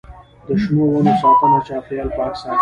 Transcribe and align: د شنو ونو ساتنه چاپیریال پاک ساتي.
د 0.45 0.47
شنو 0.61 0.83
ونو 0.91 1.13
ساتنه 1.21 1.57
چاپیریال 1.67 2.09
پاک 2.17 2.33
ساتي. 2.39 2.59